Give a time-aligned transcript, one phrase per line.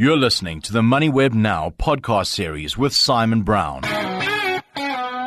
[0.00, 3.82] You're listening to the MoneyWeb Now podcast series with Simon Brown.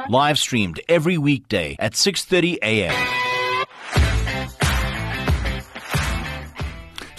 [0.10, 3.23] Live streamed every weekday at 6:30 a.m.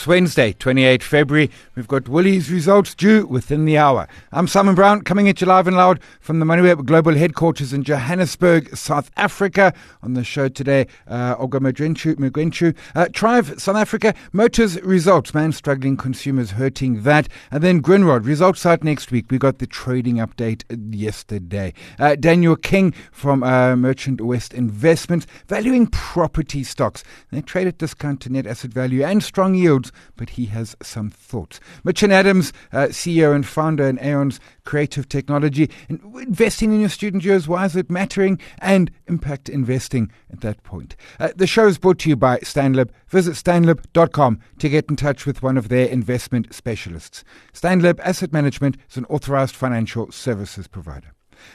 [0.04, 1.50] It's Wednesday, 28 February.
[1.75, 4.07] We've got Woolies results due within the hour.
[4.32, 7.84] I'm Simon Brown, coming at you live and loud from the MoneyWeb Global Headquarters in
[7.84, 9.73] Johannesburg, South Africa.
[10.02, 12.77] On the show today, uh, Odwa Magwentshu.
[12.95, 15.32] Uh, Trive, South Africa, Motus results.
[15.32, 17.27] Man, struggling consumers hurting that.
[17.51, 19.30] And then Grindrod, results out next week.
[19.30, 21.73] We got the trading update yesterday.
[21.98, 27.02] Uh, Daniel King from uh, Merchant West Investments, valuing property stocks.
[27.30, 31.11] They trade at discount to net asset value and strong yields but he has some
[31.11, 31.61] thoughts.
[31.84, 37.25] Mitchan Adams, uh, CEO and founder in Aions Creative Technology, and investing in your student
[37.25, 40.97] years, why is it mattering, and impact investing at that point.
[41.19, 42.91] Uh, the show is brought to you by Stanlib.
[43.09, 47.24] Visit stanlib.com to get in touch with one of their investment specialists.
[47.52, 51.13] Stanlib Asset Management is an authorized financial services provider.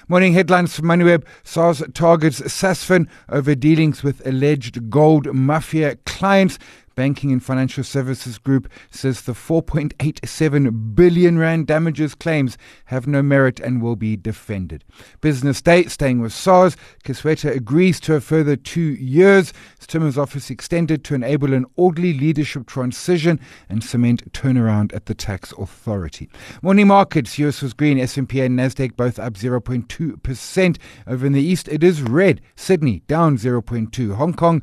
[0.07, 1.25] Morning headlines from MoneyWeb.
[1.43, 6.59] SARS targets Sasfin over dealings with alleged gold mafia clients.
[6.99, 13.61] Banking and Financial Services Group says the 4.87 billion rand damages claims have no merit
[13.61, 14.83] and will be defended.
[15.21, 16.75] Business Day, staying with SARS,
[17.05, 19.53] Kieswetter agrees to a further two years.
[19.89, 25.51] Timmer's office extended to enable an orderly leadership transition and cement turnaround at the tax
[25.57, 26.29] authority.
[26.61, 30.77] Morning markets, US was green, S&P and Nasdaq both up 0.2%.
[31.07, 32.41] Over in the east, it is red.
[32.55, 34.15] Sydney down 0.2.
[34.15, 34.61] Hong Kong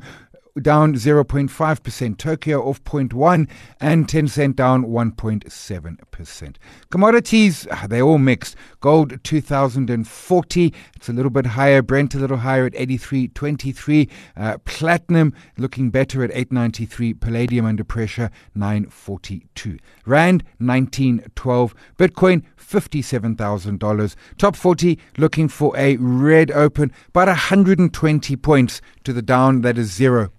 [0.61, 6.55] down 0.5%, Tokyo off 0.1, and Tencent down 1.7%.
[6.89, 8.55] Commodities, ah, they're all mixed.
[8.79, 11.81] Gold 2040, it's a little bit higher.
[11.81, 14.09] Brent a little higher at 83.23.
[14.35, 17.13] Uh, platinum looking better at 893.
[17.13, 19.77] Palladium under pressure 942.
[20.05, 21.75] Rand 1912.
[21.97, 24.15] Bitcoin $57,000.
[24.37, 29.89] Top 40 looking for a red open, about 120 points to the down, that is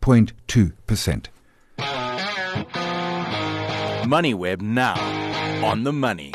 [0.08, 1.26] 0.2%.
[4.06, 4.96] MoneyWeb now
[5.62, 6.32] on the money.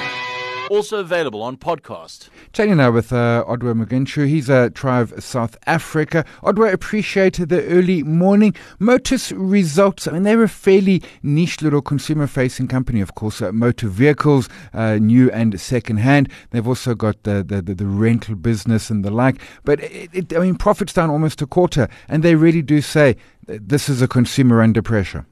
[0.74, 2.30] Also available on podcast.
[2.52, 4.28] Chatting now with uh, Odwa.
[4.28, 6.26] He's a Trive South Africa.
[6.42, 8.56] Odwa appreciated the early morning.
[8.80, 13.40] Motus results, I mean, they're a fairly niche little consumer facing company, of course.
[13.40, 16.28] Uh, motor vehicles, uh, new and second hand.
[16.50, 19.40] They've also got the, the, the, the, rental business and the like.
[19.64, 21.88] But it, it, I mean, profits down almost a quarter.
[22.08, 25.28] And they really do say this is a consumer under pressure.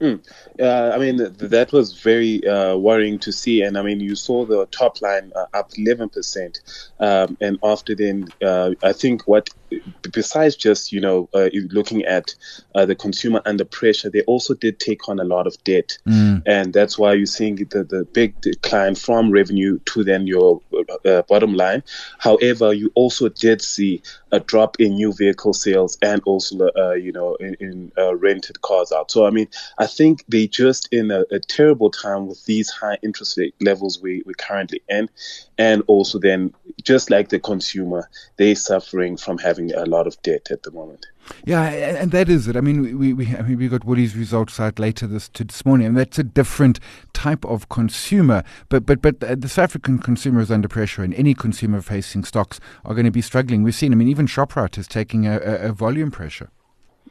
[0.00, 0.26] Mm.
[0.60, 3.62] Uh, I mean, th- that was very uh, worrying to see.
[3.62, 6.60] And I mean, you saw the top line uh, up 11%.
[7.00, 9.48] Um, and after then, uh, I think what,
[10.12, 12.34] besides just, you know, uh, looking at
[12.74, 15.98] uh, the consumer under pressure, they also did take on a lot of debt.
[16.06, 16.42] Mm.
[16.46, 20.60] And that's why you're seeing the, the big decline from revenue to then your
[21.28, 21.82] bottom line.
[22.18, 24.02] However, you also did see
[24.32, 29.10] a drop in new vehicle sales and also, you know, in, in rented cars out.
[29.10, 29.48] So, I mean,
[29.78, 34.00] I think they just in a, a, terrible time with these high interest rate levels
[34.00, 35.08] we, we're currently in.
[35.58, 36.52] And also then,
[36.82, 41.06] just like the consumer, they're suffering from having a lot of debt at the moment.
[41.44, 42.56] Yeah, and that is it.
[42.56, 45.86] I mean, we we I mean, we got Woolies results out later this this morning,
[45.86, 46.80] and that's a different
[47.12, 48.44] type of consumer.
[48.68, 52.60] But but but uh, the South African consumer is under pressure, and any consumer-facing stocks
[52.84, 53.62] are going to be struggling.
[53.62, 53.92] We've seen.
[53.92, 56.50] I mean, even Shoprite is taking a, a, a volume pressure.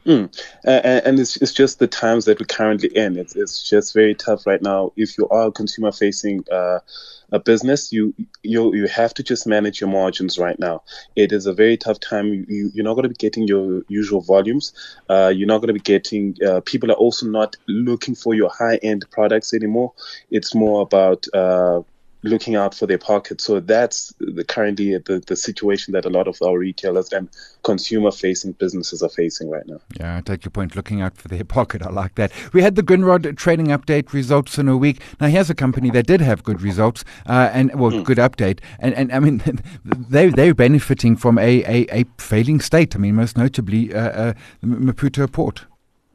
[0.06, 0.30] Mm.
[0.64, 3.16] And it's, it's just the times that we're currently in.
[3.16, 4.92] It's, it's just very tough right now.
[4.96, 6.80] If you are a consumer facing uh,
[7.32, 10.82] a business, you you you have to just manage your margins right now.
[11.16, 12.26] It is a very tough time.
[12.48, 14.72] You, you are not going to be getting your usual volumes.
[15.08, 16.36] Uh, you're not going to be getting.
[16.46, 19.92] Uh, people are also not looking for your high end products anymore.
[20.30, 21.80] It's more about uh,
[22.24, 23.40] looking out for their pocket.
[23.40, 27.28] So that's the, currently the, the situation that a lot of our retailers and
[27.62, 29.80] consumer facing businesses are facing right now.
[29.98, 30.74] Yeah, I take your point.
[30.74, 31.82] Looking out for their pocket.
[31.82, 32.32] I like that.
[32.52, 35.00] We had the Grindrod trading update results in a week.
[35.20, 38.04] Now, here's a company that did have good results uh, and, well, mm.
[38.04, 38.60] good update.
[38.78, 39.42] And, and I mean,
[39.84, 42.96] they, they're benefiting from a, a, a failing state.
[42.96, 44.32] I mean, most notably, uh, uh,
[44.64, 45.66] Maputo Port.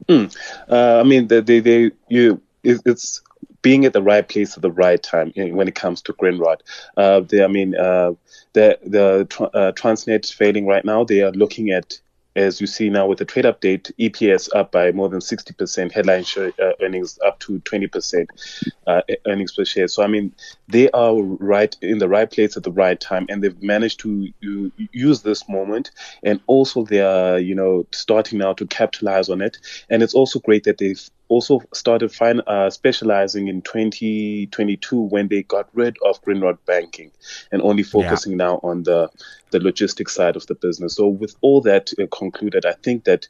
[0.08, 0.34] Mm.
[0.68, 3.22] I mean, they, they, they you, it's
[3.62, 6.60] being at the right place at the right time know, when it comes to Grindrod.
[6.96, 8.12] Uh, they, I mean, uh,
[8.52, 9.20] the the
[9.54, 11.04] uh, Transnet failing right now.
[11.04, 11.98] They are looking at
[12.36, 16.24] as you see now with the trade update, EPS up by more than 60%, headline
[16.36, 18.26] uh, earnings up to 20%
[18.86, 19.88] uh, earnings per share.
[19.88, 20.32] So, I mean,
[20.68, 24.32] they are right in the right place at the right time, and they've managed to
[24.92, 25.90] use this moment.
[26.22, 29.58] And also, they are, you know, starting now to capitalize on it.
[29.88, 35.42] And it's also great that they've also started fin- uh, specializing in 2022 when they
[35.44, 37.10] got rid of Grindrod Banking
[37.52, 38.44] and only focusing yeah.
[38.44, 39.08] now on the
[39.50, 40.96] the logistics side of the business.
[40.96, 43.28] So with all that uh, concluded, I think that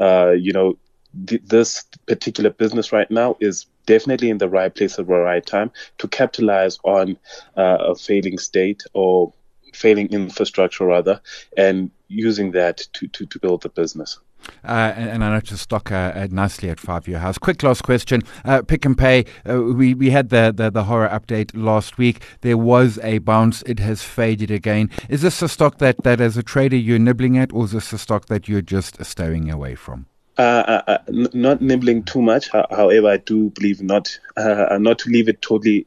[0.00, 0.78] uh, you know
[1.26, 5.44] th- this particular business right now is definitely in the right place at the right
[5.44, 7.18] time to capitalize on
[7.56, 9.32] uh, a failing state or
[9.74, 11.20] failing infrastructure rather,
[11.56, 14.18] and using that to, to, to build the business.
[14.64, 17.38] Uh, and, and, I noticed stock uh, nicely at five year house.
[17.38, 18.22] Quick last question.
[18.44, 22.22] Uh, Pick n Pay, uh, we, we had the, the, the, horror update last week.
[22.42, 23.62] There was a bounce.
[23.62, 24.90] It has faded again.
[25.08, 27.92] Is this a stock that, that as a trader you're nibbling at, or is this
[27.92, 30.06] a stock that you're just stowing away from?
[30.38, 32.48] Uh, uh, uh not nibbling too much.
[32.50, 35.86] However, I do believe not not to leave it totally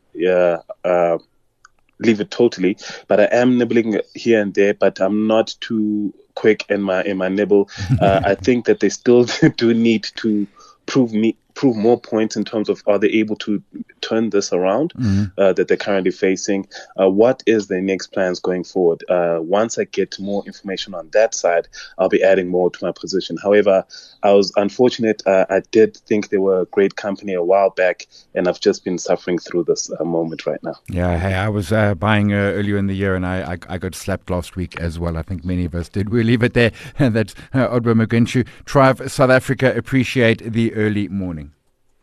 [2.00, 2.77] leave it totally.
[3.07, 7.18] But I am nibbling here and there, but I'm not too quick in my in
[7.18, 7.69] my nibble.
[8.00, 9.25] Uh, I think that they still
[9.57, 10.47] do need to
[10.86, 13.62] prove me prove more points in terms of are they able to
[14.02, 15.25] turn this around mm-hmm.
[15.38, 16.68] uh, that they're currently facing?
[17.00, 19.04] Uh, what is their next plans going forward?
[19.10, 21.68] Uh, once I get more information on that side,
[21.98, 23.38] I'll be adding more to my position.
[23.42, 23.86] However,
[24.22, 25.24] I was unfortunate.
[25.25, 28.84] Uh, I did think they were a great company a while back, and I've just
[28.84, 30.75] been suffering through this uh, moment right now.
[30.90, 33.96] Yeah, hey, I was uh, buying earlier in the year, and I, I, I, got
[33.96, 35.18] slapped last week as well.
[35.18, 36.10] I think many of us did.
[36.10, 36.72] We'll leave it there.
[36.98, 38.48] That's uh, Odwa Magwentshu.
[38.66, 41.44] Trive South Africa appreciate the early morning.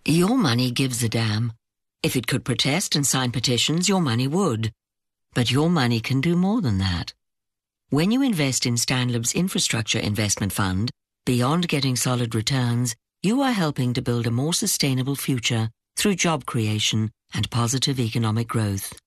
[0.05, 1.53] Your money gives a damn.
[2.03, 4.73] If it could protest and sign petitions, your money would.
[5.33, 7.15] But your money can do more than that.
[7.91, 10.91] When you invest in Stanlib's infrastructure investment fund,
[11.25, 16.47] beyond getting solid returns, you are helping to build a more sustainable future through job
[16.47, 18.99] creation and positive economic growth.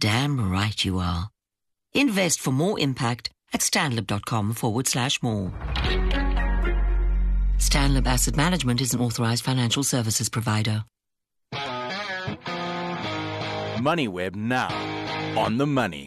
[0.00, 1.28] Damn right you are.
[1.92, 5.52] Invest for more impact at stanlib.com forward slash more.
[7.58, 10.84] Stanlib Asset Management is an authorized financial services provider.
[13.78, 14.68] MoneyWeb now
[15.36, 16.06] on the money.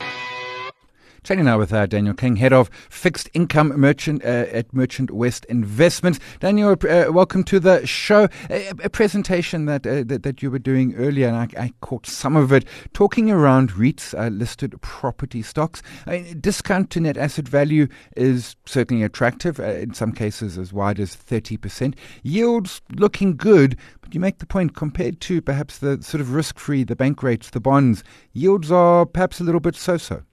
[1.23, 5.45] Chatting now with uh, Daniel King, head of fixed income merchant uh, at Merchant West
[5.45, 6.19] Investments.
[6.39, 8.27] Daniel, uh, welcome to the show.
[8.49, 12.07] A, a presentation that, uh, that, that you were doing earlier, and I, I, caught
[12.07, 15.83] some of it, talking around REITs, uh, listed property stocks.
[16.07, 17.87] I mean, discount to net asset value
[18.17, 21.95] is certainly attractive, uh, in some cases as wide as thirty percent.
[22.23, 26.83] Yields looking good, but you make the point compared to perhaps the sort of risk-free,
[26.83, 28.03] the bank rates, the bonds,
[28.33, 30.23] yields are perhaps a little bit so-so.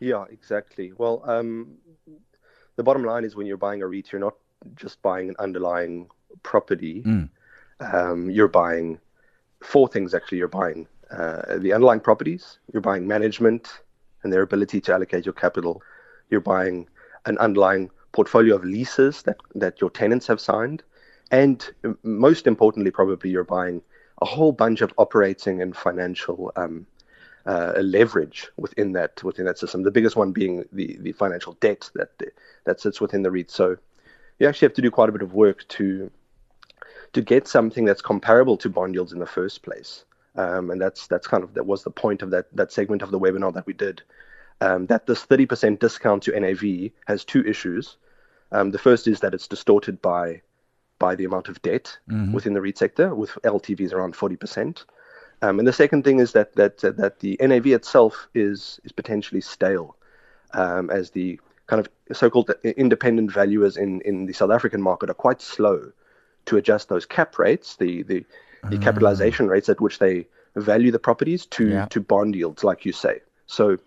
[0.00, 0.92] Yeah, exactly.
[0.96, 1.74] Well, um,
[2.76, 4.34] the bottom line is when you're buying a REIT, you're not
[4.74, 6.08] just buying an underlying
[6.42, 7.02] property.
[7.02, 7.28] Mm.
[7.80, 8.98] Um, you're buying
[9.62, 10.38] four things actually.
[10.38, 13.80] You're buying uh, the underlying properties, you're buying management
[14.22, 15.82] and their ability to allocate your capital,
[16.28, 16.86] you're buying
[17.26, 20.82] an underlying portfolio of leases that, that your tenants have signed,
[21.30, 21.70] and
[22.02, 23.80] most importantly, probably you're buying
[24.20, 26.86] a whole bunch of operating and financial um,
[27.46, 29.82] uh, leverage within that within that system.
[29.82, 32.10] The biggest one being the the financial debt that
[32.64, 33.50] that sits within the REIT.
[33.50, 33.76] So
[34.38, 36.10] you actually have to do quite a bit of work to
[37.12, 40.04] to get something that's comparable to bond yields in the first place.
[40.36, 43.10] Um, and that's that's kind of that was the point of that that segment of
[43.10, 44.02] the webinar that we did.
[44.60, 47.96] Um, that this 30% discount to NAV has two issues.
[48.50, 50.42] Um, the first is that it's distorted by
[50.98, 52.32] by the amount of debt mm-hmm.
[52.32, 54.84] within the REIT sector, with LTVs around 40%.
[55.42, 58.92] Um, and the second thing is that that uh, that the NAV itself is is
[58.92, 59.96] potentially stale,
[60.52, 65.14] um, as the kind of so-called independent valuers in, in the South African market are
[65.14, 65.92] quite slow
[66.46, 68.24] to adjust those cap rates, the the,
[68.68, 68.82] the mm.
[68.82, 70.26] capitalization rates at which they
[70.56, 71.86] value the properties to yeah.
[71.86, 73.20] to bond yields, like you say.
[73.46, 73.78] So,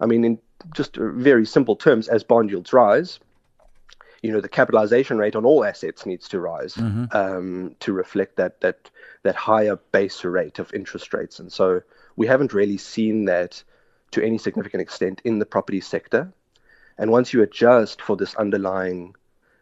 [0.00, 0.38] I mean, in
[0.74, 3.18] just very simple terms, as bond yields rise,
[4.22, 7.04] you know the capitalization rate on all assets needs to rise mm-hmm.
[7.16, 8.90] um, to reflect that that
[9.22, 11.82] that higher base rate of interest rates, and so
[12.16, 13.62] we haven't really seen that
[14.10, 16.32] to any significant extent in the property sector.
[16.96, 19.14] And once you adjust for this underlying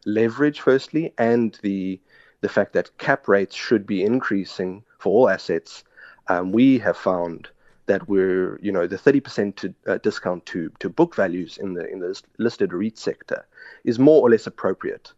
[0.05, 2.01] leverage, firstly, and the
[2.43, 5.85] the fact that cap rates should be increasing for all assets,
[6.29, 7.49] um, we have found
[7.87, 11.89] that we're, you know, the 30% to, uh, discount to, to book values in the
[11.89, 13.47] in the listed REIT sector
[13.85, 15.13] is more or less appropriate.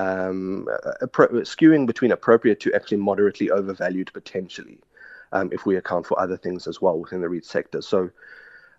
[0.00, 0.66] Um,
[1.02, 4.78] appro- skewing between appropriate to actually moderately overvalued potentially,
[5.32, 7.80] um, if we account for other things as well within the REIT sector.
[7.82, 8.10] So,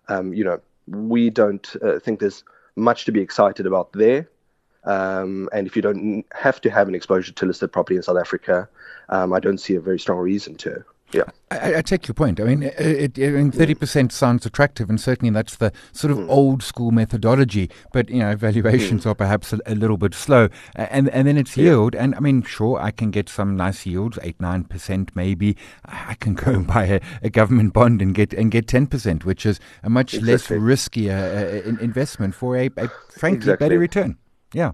[0.08, 2.44] um, you know, we don't uh, think there's
[2.76, 4.28] much to be excited about there.
[4.84, 8.18] Um, and if you don't have to have an exposure to listed property in South
[8.18, 8.68] Africa,
[9.08, 10.84] um, I don't see a very strong reason to.
[11.12, 12.40] Yeah, I, I, take your point.
[12.40, 16.10] I mean, it, it, I mean, thirty percent sounds attractive, and certainly that's the sort
[16.10, 16.28] of mm.
[16.30, 17.70] old school methodology.
[17.92, 19.10] But you know, valuations mm.
[19.10, 21.64] are perhaps a, a, little bit slow, and and then it's yeah.
[21.64, 21.94] yield.
[21.94, 25.56] And I mean, sure, I can get some nice yields, eight nine percent maybe.
[25.84, 29.26] I can go and buy a, a, government bond and get and get ten percent,
[29.26, 30.58] which is a much exactly.
[30.58, 33.56] less riskier uh, investment for a, a frankly exactly.
[33.66, 34.16] better return.
[34.54, 34.72] Yeah.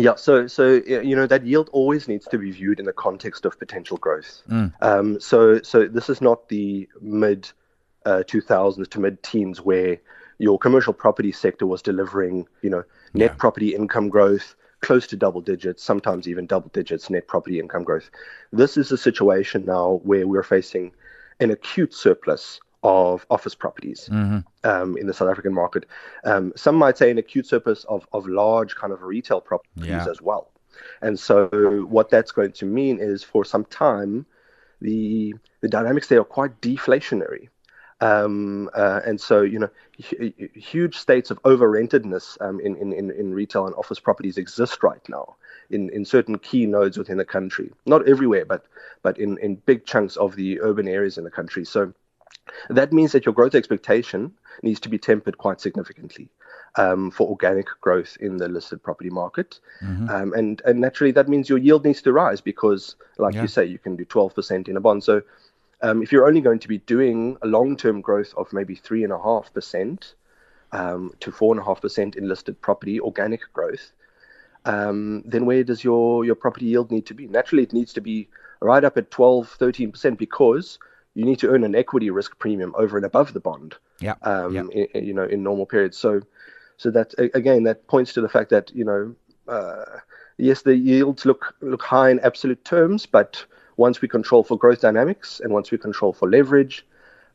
[0.00, 3.44] Yeah, so so you know that yield always needs to be viewed in the context
[3.44, 4.42] of potential growth.
[4.48, 4.72] Mm.
[4.80, 7.50] Um, so so this is not the mid
[8.06, 9.98] uh, 2000s to mid teens where
[10.38, 13.36] your commercial property sector was delivering you know net yeah.
[13.36, 18.10] property income growth close to double digits, sometimes even double digits net property income growth.
[18.52, 20.92] This is a situation now where we're facing
[21.38, 24.38] an acute surplus of office properties mm-hmm.
[24.68, 25.86] um, in the South African market.
[26.24, 30.06] Um, some might say an acute surplus of, of large kind of retail properties yeah.
[30.08, 30.50] as well.
[31.02, 34.24] And so what that's going to mean is for some time,
[34.80, 37.48] the the dynamics there are quite deflationary.
[38.02, 39.68] Um, uh, and so, you know,
[39.98, 45.36] huge states of over-rentedness um, in, in, in retail and office properties exist right now
[45.68, 47.70] in, in certain key nodes within the country.
[47.84, 48.64] Not everywhere, but
[49.02, 51.66] but in, in big chunks of the urban areas in the country.
[51.66, 51.92] So
[52.68, 54.32] that means that your growth expectation
[54.62, 56.28] needs to be tempered quite significantly
[56.76, 59.60] um, for organic growth in the listed property market.
[59.82, 60.08] Mm-hmm.
[60.08, 63.42] Um, and, and naturally, that means your yield needs to rise because, like yeah.
[63.42, 65.02] you say, you can do 12% in a bond.
[65.02, 65.22] So
[65.82, 70.12] um, if you're only going to be doing a long term growth of maybe 3.5%
[70.72, 73.92] um, to 4.5% in listed property, organic growth,
[74.66, 77.26] um, then where does your, your property yield need to be?
[77.26, 78.28] Naturally, it needs to be
[78.60, 80.78] right up at 12, 13% because
[81.14, 83.74] you need to earn an equity risk premium over and above the bond.
[84.00, 84.14] Yeah.
[84.22, 85.96] Um, In, you know, in normal periods.
[85.96, 86.20] So,
[86.76, 89.14] so that again, that points to the fact that you know,
[89.48, 89.84] uh,
[90.36, 93.44] yes, the yields look look high in absolute terms, but
[93.76, 96.86] once we control for growth dynamics and once we control for leverage,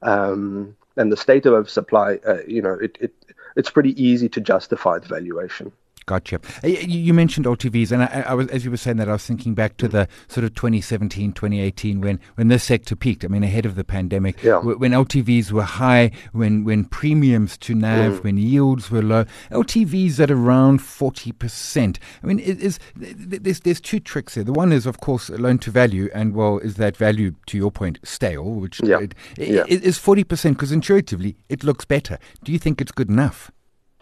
[0.02, 3.14] um, and the state of supply, uh, you know, it, it
[3.56, 5.72] it's pretty easy to justify the valuation.
[6.08, 6.40] Gotcha.
[6.64, 9.56] You mentioned LTVs, and I, I, was, as you were saying that, I was thinking
[9.56, 13.26] back to the sort of 2017, 2018, when, when this sector peaked.
[13.26, 14.60] I mean, ahead of the pandemic, yeah.
[14.60, 18.24] when LTVs were high, when when premiums to NAV, mm.
[18.24, 21.98] when yields were low, LTVs at around 40%.
[22.22, 24.44] I mean, is, there's, there's two tricks here.
[24.44, 27.72] The one is, of course, loan to value, and well, is that value, to your
[27.72, 29.00] point, stale, which yeah.
[29.00, 29.64] It, yeah.
[29.68, 32.20] is 40%, because intuitively it looks better.
[32.44, 33.52] Do you think it's good enough?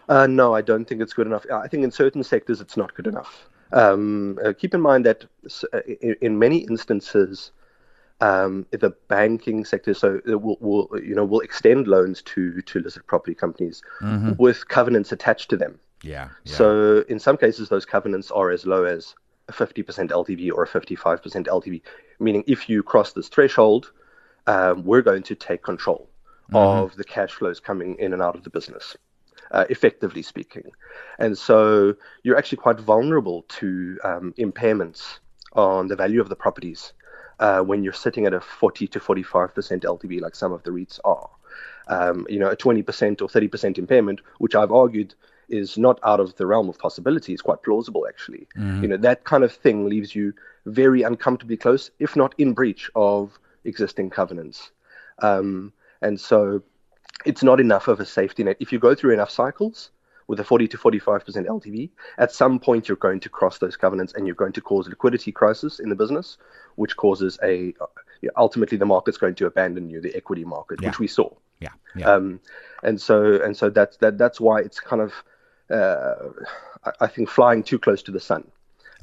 [0.08, 1.46] Uh, no, I don't think it's good enough.
[1.52, 3.48] I think in certain sectors it's not good enough.
[3.72, 5.24] Um, uh, keep in mind that
[5.72, 7.50] uh, in, in many instances,
[8.20, 13.06] um, the banking sector so will, will, you know will extend loans to to listed
[13.06, 14.32] property companies mm-hmm.
[14.38, 15.78] with covenants attached to them.
[16.02, 19.14] Yeah, yeah, So in some cases, those covenants are as low as
[19.48, 21.80] a 50% LTV or a 55% LTV,
[22.20, 23.90] meaning if you cross this threshold,
[24.46, 26.08] um, we're going to take control
[26.50, 26.56] mm-hmm.
[26.56, 28.96] of the cash flows coming in and out of the business
[29.54, 30.70] uh, effectively speaking.
[31.18, 31.94] And so
[32.24, 35.20] you're actually quite vulnerable to um, impairments
[35.52, 36.92] on the value of the properties
[37.38, 39.52] uh, when you're sitting at a 40 to 45%
[39.84, 41.30] LTV, like some of the REITs are.
[41.86, 45.14] Um, you know, a 20% or 30% impairment, which I've argued
[45.48, 47.32] is not out of the realm of possibility.
[47.32, 48.48] It's quite plausible, actually.
[48.56, 48.82] Mm-hmm.
[48.82, 50.32] You know, that kind of thing leaves you
[50.66, 54.72] very uncomfortably close, if not in breach of existing covenants.
[55.20, 56.62] Um, and so
[57.24, 58.56] it's not enough of a safety net.
[58.60, 59.90] If you go through enough cycles
[60.26, 64.14] with a 40 to 45% LTV, at some point you're going to cross those covenants
[64.14, 66.38] and you're going to cause a liquidity crisis in the business,
[66.76, 67.74] which causes a
[68.36, 70.88] ultimately the market's going to abandon you, the equity market, yeah.
[70.88, 71.28] which we saw.
[71.60, 71.68] Yeah.
[71.94, 72.10] yeah.
[72.10, 72.40] Um,
[72.82, 75.12] and so and so that's that that's why it's kind of
[75.70, 76.30] uh,
[76.84, 78.50] I, I think flying too close to the sun.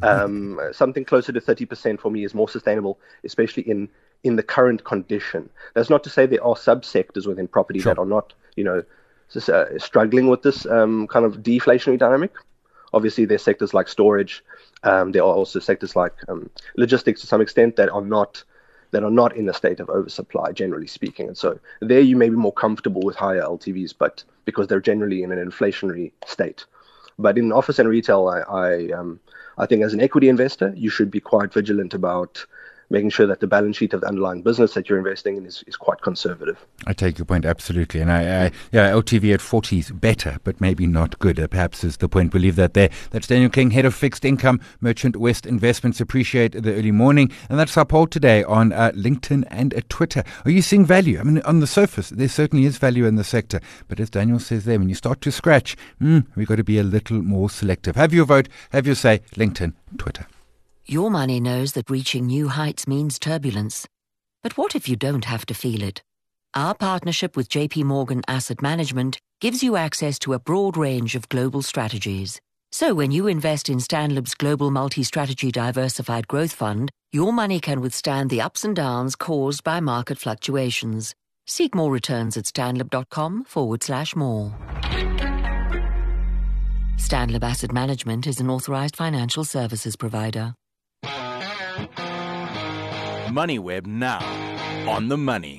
[0.03, 3.89] Um, something closer to 30% for me is more sustainable, especially in
[4.23, 5.49] in the current condition.
[5.73, 7.93] That's not to say there are subsectors within property sure.
[7.93, 8.83] that are not, you know,
[9.31, 12.33] just, uh, struggling with this um, kind of deflationary dynamic.
[12.93, 14.43] Obviously, there's sectors like storage.
[14.83, 18.43] Um, there are also sectors like um, logistics to some extent that are not
[18.91, 21.27] that are not in a state of oversupply, generally speaking.
[21.27, 25.23] And so there you may be more comfortable with higher LTVs, but because they're generally
[25.23, 26.65] in an inflationary state.
[27.17, 29.19] But in office and retail, I I, um,
[29.57, 32.45] I think as an equity investor, you should be quite vigilant about
[32.91, 35.63] making sure that the balance sheet of the underlying business that you're investing in is,
[35.67, 36.63] is quite conservative.
[36.85, 40.59] I take your point absolutely, and I, I yeah, LTV at 40 is better, but
[40.59, 41.39] maybe not good.
[41.39, 42.33] Uh, perhaps is the point.
[42.33, 42.89] We believe that there.
[43.11, 46.01] That's Daniel King, head of fixed income, Merchant West Investments.
[46.01, 50.23] Appreciate the early morning, and that's our poll today on uh, LinkedIn and uh, Twitter.
[50.45, 51.19] Are you seeing value?
[51.19, 54.39] I mean, on the surface, there certainly is value in the sector, but as Daniel
[54.39, 57.49] says there, when you start to scratch, mm, we've got to be a little more
[57.49, 57.95] selective.
[57.95, 58.49] Have your vote.
[58.71, 59.21] Have your say.
[59.35, 60.25] LinkedIn, Twitter.
[60.85, 63.87] Your money knows that reaching new heights means turbulence.
[64.43, 66.01] But what if you don't have to feel it?
[66.53, 71.29] Our partnership with JP Morgan Asset Management gives you access to a broad range of
[71.29, 72.41] global strategies.
[72.71, 78.29] So when you invest in Stanlib's Global Multi-Strategy Diversified Growth Fund, your money can withstand
[78.29, 81.13] the ups and downs caused by market fluctuations.
[81.47, 84.53] Seek more returns at stanlib.com forward slash more.
[86.97, 90.53] Stanlib Asset Management is an authorized financial services provider.
[93.31, 94.19] MoneyWeb now
[94.89, 95.57] on the money.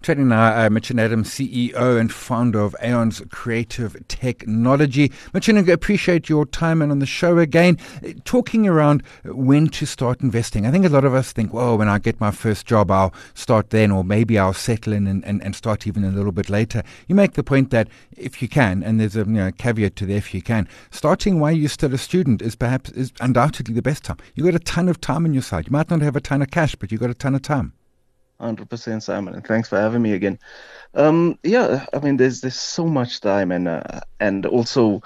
[0.00, 5.08] Chatting now, uh, Mitchan Adams, CEO and founder of Aions Creative Technology.
[5.34, 7.78] Mitchan, I appreciate your time and on the show again.
[8.24, 10.66] Talking around when to start investing.
[10.66, 13.12] I think a lot of us think, well, when I get my first job, I'll
[13.34, 16.48] start then, or maybe I'll settle in and, and, and start even a little bit
[16.48, 16.84] later.
[17.08, 20.06] You make the point that if you can, and there's a you know, caveat to
[20.06, 23.82] the if you can, starting while you're still a student is perhaps is undoubtedly the
[23.82, 24.18] best time.
[24.36, 25.66] You've got a ton of time on your side.
[25.66, 27.72] You might not have a ton of cash, but you've got a ton of time.
[28.40, 30.38] Hundred percent, Simon, and thanks for having me again.
[30.94, 35.02] Um, yeah, I mean, there's there's so much time, and uh, and also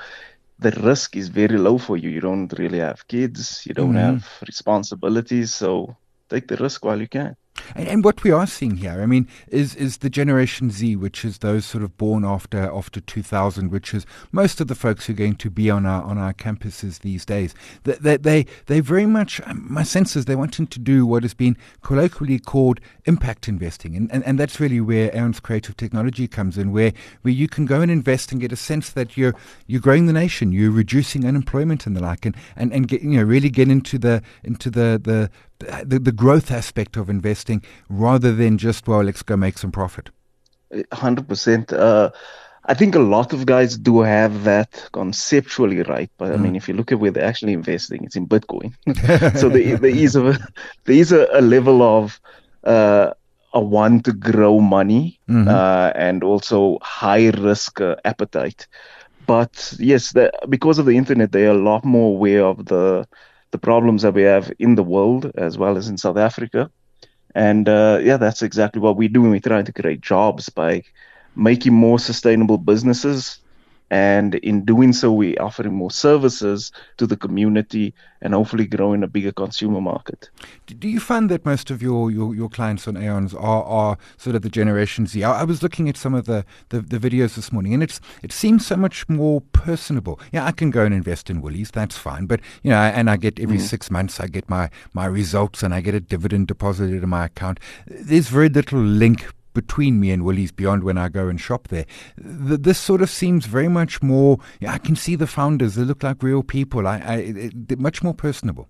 [0.58, 2.10] the risk is very low for you.
[2.10, 4.16] You don't really have kids, you don't mm-hmm.
[4.16, 5.96] have responsibilities, so
[6.28, 7.36] take the risk while you can.
[7.74, 11.24] And, and, what we are seeing here, I mean, is is the Generation Z, which
[11.24, 15.12] is those sort of born after after 2000, which is most of the folks who
[15.12, 17.54] are going to be on our on our campuses these days.
[17.84, 21.22] They they they, they very much, um, my sense is, they're wanting to do what
[21.22, 26.26] has been colloquially called impact investing, and and, and that's really where Aions creative technology
[26.26, 26.92] comes in, where
[27.22, 29.34] where you can go and invest and get a sense that you're
[29.66, 33.10] you're growing the nation, you're reducing unemployment and the like, and and, and get you
[33.10, 35.30] know really get into the into the the
[35.84, 40.10] the, the growth aspect of investing rather than just, well, let's go make some profit?
[40.72, 41.72] 100%.
[41.72, 42.10] Uh,
[42.64, 46.56] I think a lot of guys do have that conceptually right, but I mean, mm.
[46.56, 48.72] if you look at where they're actually investing, it's in Bitcoin.
[49.38, 50.38] so there, there is a
[50.84, 52.20] there is a, a level of
[52.62, 53.12] uh,
[53.52, 55.48] a want to grow money mm-hmm.
[55.48, 58.68] uh, and also high risk uh, appetite.
[59.26, 63.06] But yes, the, because of the internet, they are a lot more aware of the
[63.52, 66.70] the problems that we have in the world as well as in South Africa.
[67.34, 69.22] And uh, yeah, that's exactly what we do.
[69.22, 70.82] We're trying to create jobs by
[71.36, 73.38] making more sustainable businesses
[73.92, 79.06] and in doing so, we're offering more services to the community and hopefully growing a
[79.06, 80.30] bigger consumer market.
[80.66, 84.34] Do you find that most of your, your, your clients on Aions are, are sort
[84.34, 85.22] of the Generation Z?
[85.22, 88.00] I, I was looking at some of the, the, the, videos this morning and it's
[88.22, 90.18] it seems so much more personable.
[90.32, 92.24] Yeah, I can go and invest in Woolies, that's fine.
[92.24, 93.60] But, you know, and I get every mm.
[93.60, 97.26] six months, I get my, my results and I get a dividend deposited in my
[97.26, 97.60] account.
[97.86, 101.86] There's very little link between me and Woolies beyond when I go and shop there.
[102.16, 104.38] this sort of seems very much more.
[104.60, 106.86] Yeah, I can see the founders; they look like real people.
[106.86, 108.68] I, I it, much more personable.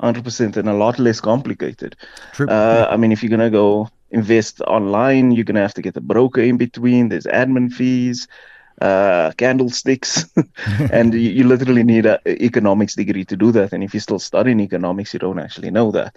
[0.00, 1.96] Hundred percent, and a lot less complicated.
[2.32, 2.48] True.
[2.48, 6.00] Uh, I mean, if you're gonna go invest online, you're gonna have to get a
[6.00, 7.08] broker in between.
[7.08, 8.26] There's admin fees,
[8.80, 10.26] uh, candlesticks,
[10.92, 13.72] and you, you, literally need an economics degree to do that.
[13.72, 16.16] And if you're still studying economics, you don't actually know that.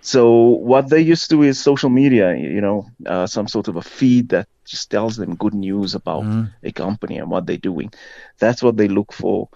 [0.00, 3.82] So what they used to is social media, you know, uh, some sort of a
[3.82, 6.50] feed that just tells them good news about mm.
[6.62, 7.92] a company and what they're doing.
[8.38, 9.48] That's what they look for,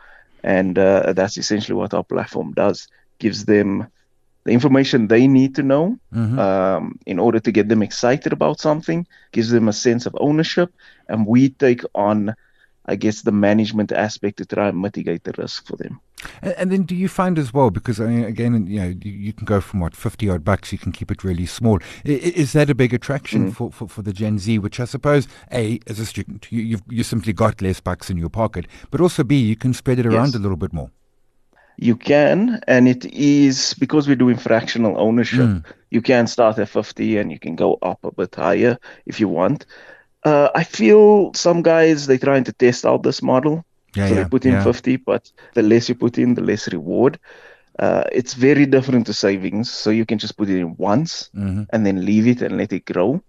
[0.43, 2.89] and uh, that's essentially what our platform does.
[3.19, 3.87] Gives them
[4.45, 6.39] the information they need to know mm-hmm.
[6.39, 9.07] um, in order to get them excited about something.
[9.31, 10.73] Gives them a sense of ownership,
[11.09, 12.35] and we take on
[12.87, 16.01] I guess, the management aspect to try and mitigate the risk for them.
[16.42, 19.12] And, and then, do you find as well, because I mean, again, you know, you,
[19.12, 21.79] you, can go from what fifty odd bucks, you can keep it really small.
[22.05, 23.55] Is, is that a big attraction mm.
[23.55, 24.59] for, for, for the Gen Z?
[24.59, 28.16] Which I suppose, a as a student, you you've you simply got less bucks in
[28.16, 30.37] your pocket, but also b you can spread it around yes.
[30.37, 30.90] a little bit more.
[31.79, 35.40] You can, and it is because we're doing fractional ownership.
[35.40, 35.64] Mm.
[35.90, 39.29] You can start at fifty, and you can go up a bit higher if you
[39.29, 39.66] want.
[40.25, 43.65] Uh, I feel some guys they're trying to test out this model.
[43.95, 44.65] Yeah, so yeah, they put in yeah.
[44.65, 47.19] 50, but the less you put in, the less reward.
[47.79, 49.71] Uh, it's very different to savings.
[49.71, 51.65] So you can just put it in once mm-hmm.
[51.71, 53.23] and then leave it and let it grow.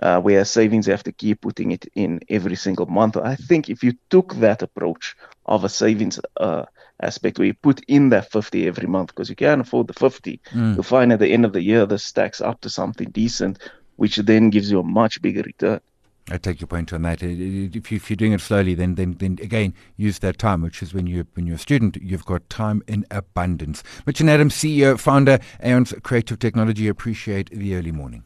[0.00, 3.16] Uh, whereas savings, you have to keep putting it in every single month.
[3.18, 6.64] I think if you took that approach of a savings uh,
[7.02, 10.40] aspect where you put in that 50 every month because you can't afford the 50,
[10.52, 10.74] mm.
[10.74, 13.58] you'll find at the end of the year this stacks up to something decent,
[13.96, 15.80] which then gives you a much bigger return.
[16.30, 17.22] I take your point on that.
[17.22, 20.62] Uh, uh, if, you, are doing it slowly, then, then then again use that time,
[20.62, 23.82] which is when you when you're a student, you've got time in abundance.
[24.06, 26.88] Mitchan Adams, CEO, founder, Aions Creative Technology.
[26.88, 28.24] Appreciate the early morning.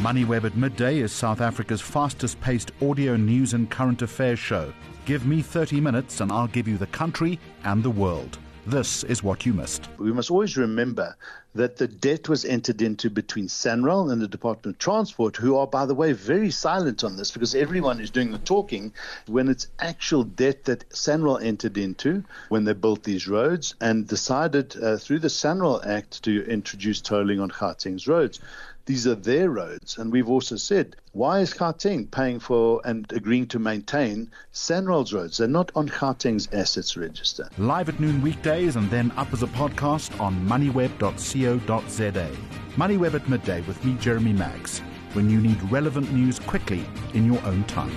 [0.00, 4.72] MoneyWeb at midday is South Africa's fastest paced audio news and current affairs show.
[5.04, 8.38] Give me 30 minutes and I'll give you the country and the world.
[8.66, 9.88] This is what you missed.
[9.98, 11.16] We must always remember
[11.54, 15.66] that the debt was entered into between SANRAL and the Department of Transport, who are,
[15.66, 18.92] by the way, very silent on this because everyone is doing the talking
[19.26, 24.76] when it's actual debt that SANRAL entered into when they built these roads and decided
[24.76, 28.38] uh, through the SANRAL Act to introduce tolling on Gauteng's roads.
[28.90, 29.98] These are their roads.
[29.98, 35.38] And we've also said, why is Gauteng paying for and agreeing to maintain SANRAL's roads?
[35.38, 37.48] They're not on Gauteng's assets register.
[37.56, 42.30] Live at noon weekdays and then up as a podcast on moneyweb.co.za.
[42.74, 44.80] Moneyweb at midday with me, Jeremy Maggs,
[45.12, 47.94] when you need relevant news quickly in your own time.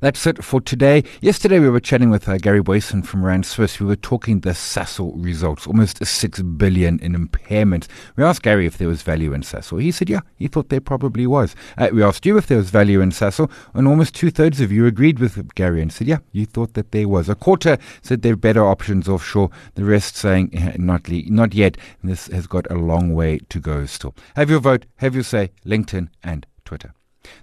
[0.00, 1.04] That's it for today.
[1.20, 3.78] Yesterday we were chatting with uh, Gary Booysen from Rand Swiss.
[3.78, 7.86] We were talking the Sasol results, almost six billion in impairment.
[8.16, 9.82] We asked Gary if there was value in Sasol.
[9.82, 11.54] He said, yeah, he thought there probably was.
[11.76, 14.72] Uh, we asked you if there was value in Sasol, and almost two thirds of
[14.72, 17.28] you agreed with Gary and said, yeah, you thought that there was.
[17.28, 19.50] A quarter said there are better options offshore.
[19.74, 21.76] The rest saying eh, not le- not yet.
[22.02, 24.14] This has got a long way to go still.
[24.34, 24.86] Have your vote.
[24.96, 25.50] Have your say.
[25.66, 26.94] LinkedIn and Twitter.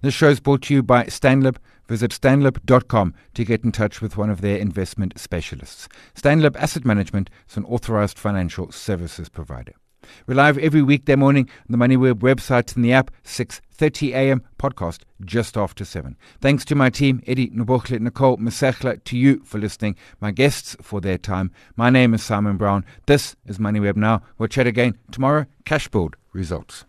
[0.01, 1.57] This show is brought to you by Stanlib.
[1.87, 5.87] Visit stanlib.com to get in touch with one of their investment specialists.
[6.15, 9.73] Stanlib Asset Management is an authorized financial services provider.
[10.25, 14.43] We're live every weekday morning on the MoneyWeb website and the app, 6.30 a.m.
[14.59, 16.15] podcast just after 7.
[16.39, 21.01] Thanks to my team, Eddie, Nubokle, Nicole, Masechla, to you for listening, my guests for
[21.01, 21.51] their time.
[21.75, 22.85] My name is Simon Brown.
[23.05, 24.21] This is MoneyWeb Now.
[24.37, 25.45] We'll chat again tomorrow.
[25.65, 26.85] Cashbuild results.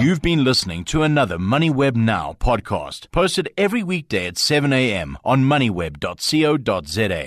[0.00, 5.18] You've been listening to another MoneyWeb Now podcast, posted every weekday at 7 a.m.
[5.24, 7.26] on moneyweb.co.za.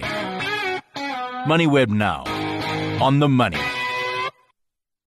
[1.46, 2.24] MoneyWeb Now,
[3.00, 3.60] on the money.